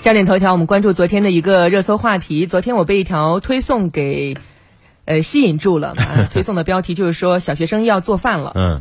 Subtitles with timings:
[0.00, 2.46] 焦点头条，我们关注昨天的一个热搜话题。
[2.46, 4.34] 昨天我被一条推送给，
[5.04, 5.92] 呃，吸引住了。
[6.32, 8.52] 推送的标题就是说小学生要做饭了。
[8.54, 8.80] 嗯，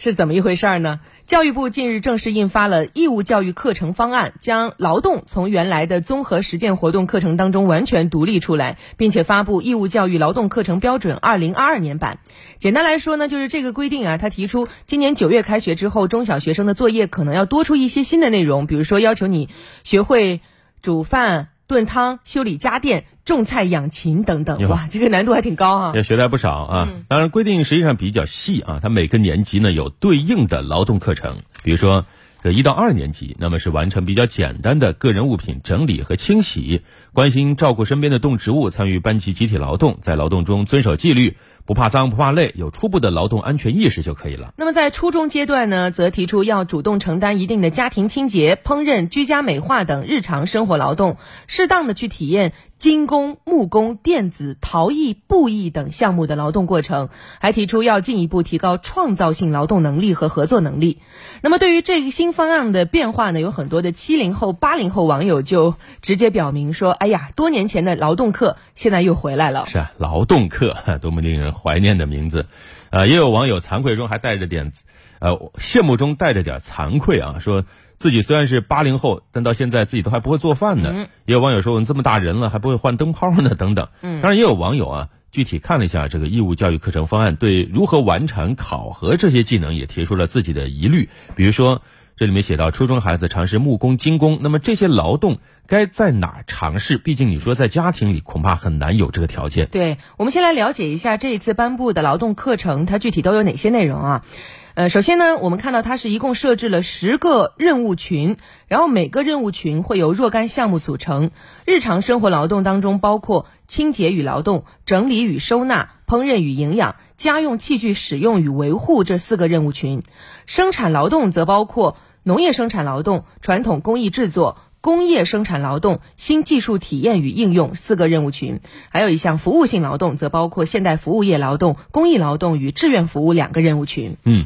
[0.00, 0.98] 是怎么一回事儿呢？
[1.24, 12.18] 教育部近日正式印发了义务教育课程方案，将劳动从原来的综合实践活动课程当中完全独立出来，并且发布义务教育劳动课程标准二零二二年版。
[12.58, 19.48] 简单来说呢，就是这个规定啊，他提出今年九月开学之后，中小学生的作业可能要多出一些新的内容，比如说要求你
[19.84, 20.40] 学会。
[20.86, 25.92] 煮饭、炖汤、修理家电、种菜、养禽等等，哇，这个难度还挺高啊！
[25.96, 26.88] 也学的不少啊。
[27.08, 32.06] 当然，规定实际上比较细啊，它每个年级呢有对应的劳动课程，比如说。
[32.42, 36.82] 这一到二年级，那么是完成比较简单的个人物品整理和清洗，
[37.12, 41.36] 关心照顾身边的动植物，参与班级集体劳动，在劳动中遵守纪律，
[41.66, 44.54] 不怕脏不怕累，有初步的劳动安全意识就可以了。
[44.56, 51.16] 那么在初中阶段呢，则提出要主动承担一定的家庭清洁、烹饪、居家美化等日常生活劳动，
[51.48, 52.52] 适当的去体验。
[52.78, 57.08] 金工、木工、电子、陶艺、布艺等项目的劳动过程，
[57.40, 60.98] 还提出要进一步提高创造性劳动能力和合作能力。
[61.40, 72.46] 那么，对于这个新方案的变化呢，有很多的七零后、八零后网友就直接表明说：“哎呀，多年前的劳动课现在又回来了。”是啊，劳动课多么令人怀念的名字。
[72.90, 74.70] 呃，也有网友惭愧中还带着点，
[75.18, 77.64] 呃，羡慕中带着点惭愧啊，说。
[77.98, 81.08] 自己虽然是八零后，但到现在自己都还不会做饭呢。
[81.24, 83.88] 也有网友说：“我们这么大人了，还不会换灯泡呢。”等等。
[84.02, 91.08] 当然，也有网友啊，具体看了一下这个义务教育课程方案，对如何完成考核这些技能也提出了自己的疑虑。
[91.34, 91.82] 比如说，
[92.18, 95.36] 这里面写到初中孩子尝试木工、金工，那么这些劳动
[95.66, 96.96] 该在哪尝试？
[96.96, 99.68] 毕竟你说在家庭里恐怕很难有这个条件。
[99.68, 104.24] 对，我们先来了解一下这一次颁布的劳动课程，它具体都有哪些内容啊？
[104.72, 111.30] 呃，首先呢，我们看到它是一共设置了十个任务群，然后每个任务群会由若干项目组成。
[111.66, 120.02] 日常生活劳动当中包括清洁与劳动、整理与收纳、烹饪与营养、家用器具使用与维护这四个任务群。
[120.46, 121.96] 生产劳动则包括
[122.26, 128.58] 农业生产劳动、传统工艺制作、工业生产劳动、新技术体验与应用四个任务群。
[128.88, 134.16] 还有一项服务性劳动，则包括现代服务业劳动、公益劳动与志愿服务两个任务群。
[134.24, 134.44] 嗯。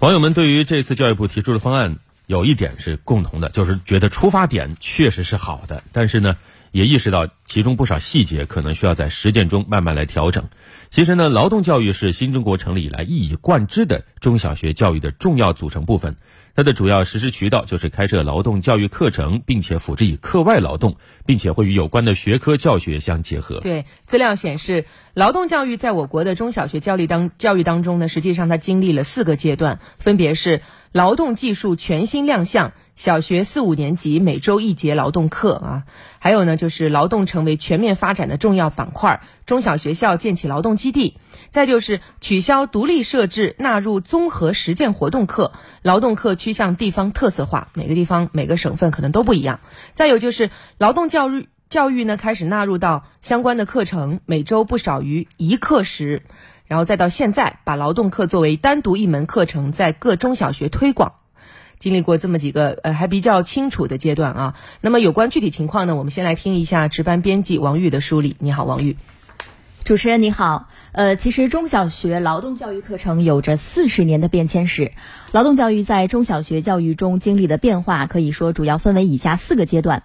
[0.00, 6.36] 网友们对于这次教育部提出的方案有一点是共同的，就是觉得出发点确实是好的，但是呢，
[6.72, 10.48] 也意识到其中不少细节可能需要在实践中慢慢来调整。
[10.90, 16.16] 其实呢，劳动教育是新中国成立以来一以贯之的中小学教育的重要组成部分。
[16.56, 23.60] 它的主要实施渠道就是开设劳动教育课程，并且辅之以课外劳动，并且会与有关的学科教学相结合。
[23.60, 30.60] 对，资料显示，劳动教育在我国的中小学教育当教育当中呢，实际上它经历了四个阶段，分别是
[30.92, 32.72] 劳动技术全新亮相。
[32.96, 35.84] 小学四五年级每周一节劳动课啊，
[36.18, 41.16] 还有呢，就是劳动成为全面发展的重要板块，中小学校建起劳动基地，
[41.48, 49.60] 再就是取消独立设置，纳入综合实践活动课，劳动课趋向地方特色化，每个地方每个省份可能都不一样。
[49.94, 56.22] 再有就是劳动教育教育呢开始纳入到相关的课程，每周不少于一课时，
[56.70, 61.14] 然后再到现在把劳动课作为单独一门课程，在各中小学推广。
[61.80, 68.36] 经历过这么几个呃还比较清楚的阶段啊，那么有关具体情况呢，我们先来听一下值班编辑王玉的梳理。
[68.38, 68.96] 你好，王玉。
[69.82, 74.92] 主持人你好，呃，其实中小学劳动教育课程有着四十年的变迁史，
[75.32, 80.04] 劳动教育在中小学教育中经历的变化，可以说主要分为以下四个阶段。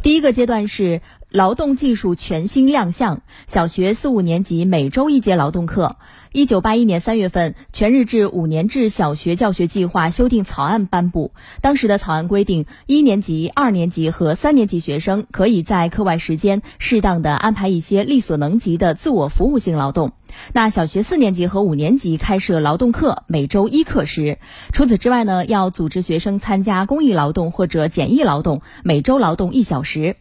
[0.00, 1.00] 第一个阶段是。
[1.34, 5.96] 劳动技术全新亮相，小学四五年级每周一节劳动课。
[6.30, 11.32] 一九八一年三月份，全日制五年制小学教学计划修订草案颁布。
[11.60, 20.12] 当时的草案规定，一年级、二年级和三年级学生可以在课外时间适当的安排一些力所能及的自我服务性劳动。
[20.52, 24.38] 那小学四年级和五年级开设劳动课，每周一课时。
[24.72, 30.14] 除此之外呢，要组织学生参加公益劳动或者简易劳动，每周劳动一小时。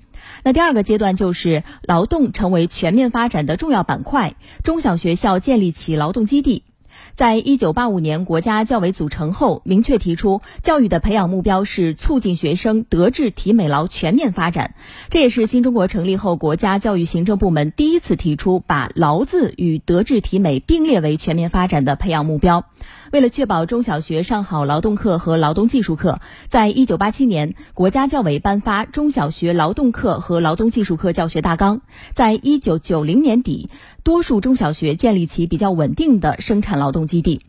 [0.44, 6.63] 那第二个阶段就是劳动成为全面发展的重要板块，中小学校建立起劳动基地。
[7.15, 14.74] 在一九八五年国家教委组成后，明确提出教育的培养目标是促进学生德智体美劳全面发展。
[15.10, 22.65] 这也是新中国成立后国家教育行政部门第一次提出把“劳”字与德智体美并列为全面发展的培养目标。
[23.12, 26.19] 为了确保中小学上好劳动课和劳动技术课，
[26.50, 31.77] 在一九八七年，国家教委颁发《中小学劳动课和劳动技术课教学大纲》。
[32.15, 33.69] 在一九九零年底，
[34.01, 37.42] 多数中小学建立起比较稳定的生产劳动基地。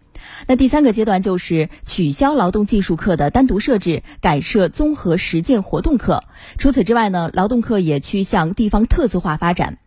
[0.47, 6.25] 那第三个阶段就是取消劳动技术课的单独设置，改设综合实践活动课。
[6.57, 9.79] 除此之外呢，劳动课也趋向地方特色化发展。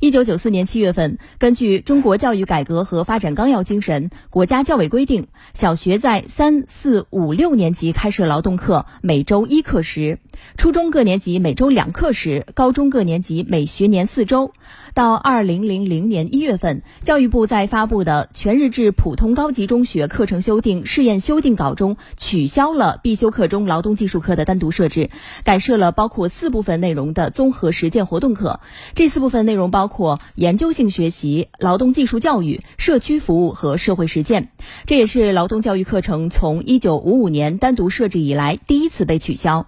[0.00, 10.18] 一九九四年七月份，根据《中国教育改革和发展纲要》精神，国家教委规定，小学在三四五六年级开设劳动课，每周一课时；
[10.56, 14.52] 初中各年级每周两课时；高中各年级每学年四周。
[14.94, 25.10] 到二零零零年一月份，教育部在发布的全日制普通高级中学课程修订试验修订稿中，取消了必修课中劳动技术课的单独设置，
[25.42, 28.60] 改设了包括四部分内容的综合实践活动课。
[28.94, 34.50] 这四部分内容包括研究性学习、劳动技术教育、社区服务和社会实践。
[34.86, 39.66] 这也是劳动教育课程从1955年单独设置以来第一次被取消。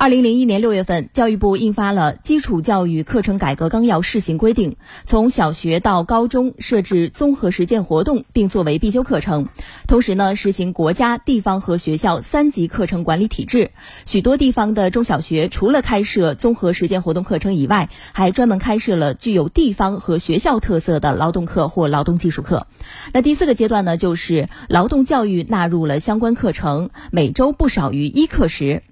[0.00, 9.48] 二零零一年六月份，教育部印发了《基础教育课程改革纲要（试行）》规定，从小学到高中设置综合实践活动，并作为必修课程。
[9.88, 13.72] 同时呢，实行国家、地方和学校三级课程管理体制。
[14.06, 22.68] 许多地方的中小学除了开设综合实践活动课程以外，还专门开设了具有地方和学校特色的劳动课或劳动技术课。
[23.12, 28.84] 那第四个阶段呢，就是劳动教育纳入了相关课程，每周不少于一课时。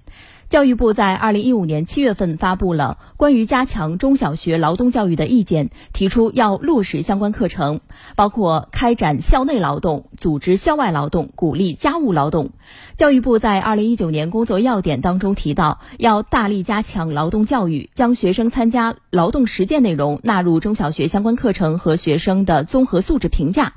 [0.49, 7.81] 教育部在二零一五年七月份发布了关于加强中小学劳动教育的意见，提出要落实相关课程，
[8.15, 12.51] 包括开展校内劳动、组织校外劳动、鼓励家务劳动。
[12.95, 23.73] 教育部在二零一九年工作要点当中提到，要大力加强劳动教育，将学生参加劳动实践内容纳入中小学相关课程和学生的综合素质评价。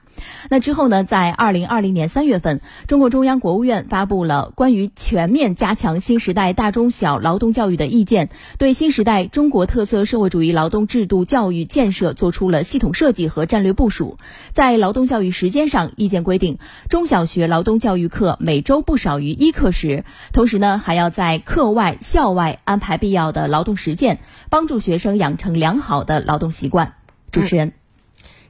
[0.49, 14.19] 那之后呢，在二零二零年三月份，中国中央、国务院发布了关于全面加强新时代大中小劳动教育的意见，对新时代中国特色社会主义劳动制度教育建设作出了系统设计和战略部署。
[14.53, 16.59] 在劳动教育时间上，意见规定，
[16.89, 24.19] 中小学劳动教育课每周不少于一课时，同时呢，还要在课外、校外安排必要的劳动实践，
[24.51, 26.95] 帮助学生养成良好的劳动习惯。
[27.33, 27.80] 主持人。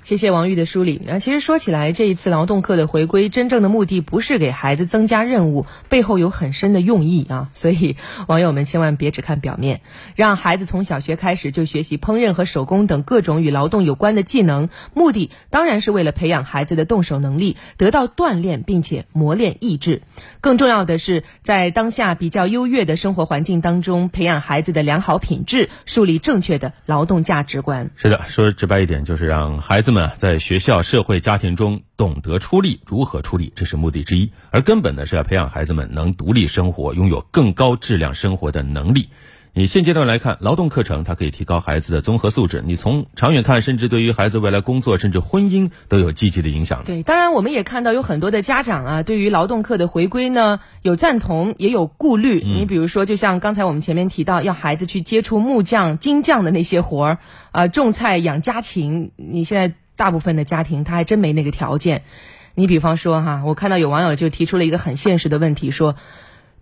[0.02, 1.00] 谢谢王玉的梳理。
[1.06, 7.48] 那其实说起来，这一次劳动课的回归，真正的目的不是给孩子增加任务，背后有很深的用意啊。
[7.54, 9.82] 所以网友们千万别只看表面，
[10.16, 20.02] 让孩子从小学开始就学习烹饪和手工等各种与劳动有关的技能，目的当然是为了培养孩子的动手能力，得到锻炼，并且磨练意志。
[20.40, 27.90] 更重要的是，在当下比较优越的生活环境当中，培养孩子的良好品质，树立正确的劳动价值观。
[27.96, 29.89] 是的，说直白一点，就是让孩子。
[29.90, 34.30] 们在学校、社会、家庭中懂得出力，如何出力，这是目的之一。
[34.50, 39.08] 而根本呢，是要培养孩子们能独立生活，拥有更高质量生活的能力。
[39.52, 42.62] 你现阶段来看，劳动课程它可以提高孩子的综合素质。
[42.64, 46.84] 你从长远看，甚至对于孩子未来工作甚至婚姻都有积极的影响。
[46.84, 52.42] 对，当然我们也看到有很多的家长啊，对于劳动课的回归呢，有赞同，也有顾虑。
[52.44, 57.18] 你比如说，就像刚才我们前面提到，要孩子去接触木匠、金匠的那些活儿，
[57.50, 59.74] 啊，种菜养家禽，你现在。
[59.96, 62.04] 大部分的家庭他还真没那个条件，
[62.54, 65.94] 你比方说哈，我看到有网友就提出了一个很现实的问题，说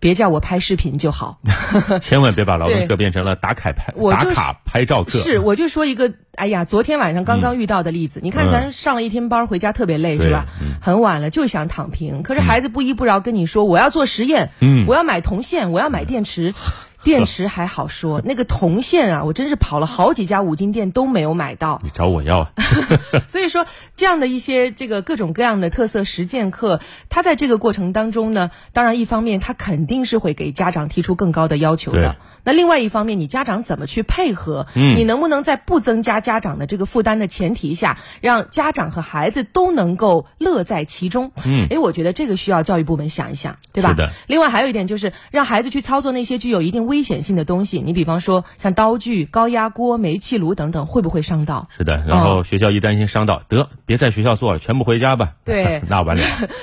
[0.00, 1.38] 别叫我拍视频就好，
[2.00, 5.18] 千万别把劳动课变成了打卡拍打卡拍照课。
[5.18, 10.46] 是，我就说一个，哎呀，昨天晚上刚刚遇到的例子，你看咱上了一天班回家特别累是吧？
[10.80, 14.50] 很晚了就想躺平，可是孩子不依不饶跟你说我要做实验，
[14.86, 16.54] 我要买铜线，我要买电池。
[17.04, 21.80] 电池还好说， 那个铜线啊，我真是跑了好几家五金店都没有买到。
[21.82, 22.52] 你找我要啊？
[23.28, 32.16] 所以说，这样的一些这个各种各样的特色实践课，它在这个过程当中呢，当然一方面它肯定是会给家长提出更高的要求的。
[32.44, 34.66] 那另外一方面，你家长怎么去配合？
[34.74, 41.32] 嗯，你能不能在不增加家长的这个负担的前提下，让家长和孩子都能够乐在其中？
[41.44, 43.90] 嗯，哎，我觉得这个需要教育部门想一想，对吧？
[43.90, 44.10] 是的。
[44.26, 51.68] 另外还有一点就是，让孩子去操作那些具有一定危险性的东西，你比方说像刀具、高压锅、煤气炉等等，会不会伤到？
[51.76, 52.02] 是的。
[52.08, 55.34] 然后学校一担心伤到，得别在学校做了，全部回家吧。
[55.44, 56.22] 对，那完了。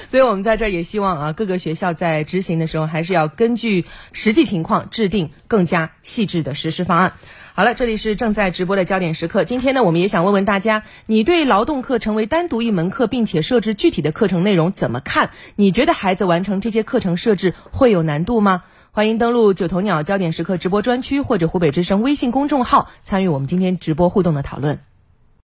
[0.10, 5.76] 所以我们在这儿也希望啊，各个学校在执行的时候，还是要根据实际情况制定更加。
[5.76, 7.12] 加细致的实施方案。
[7.54, 9.44] 好了，这里是正在直播的焦点时刻。
[9.44, 15.32] 今天呢，我们也想问问大家，你对劳动课成为单独一门课，并且设置具体的课程内容怎么看？
[15.58, 18.64] 你觉得孩子完成这些课程设置会有难度吗？
[18.96, 24.80] 欢迎登录九头鸟焦点时刻直播专区或者湖北之声微信公众号，参与我们今天直播互动的讨论。